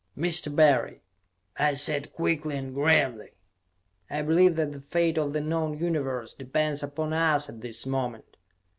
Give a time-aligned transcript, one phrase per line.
[0.17, 0.49] "Mr.
[0.55, 1.03] Barry,"
[1.57, 3.33] I said quickly and gravely,
[4.09, 8.35] "I believe that the fate of the known Universe depends upon us at this moment.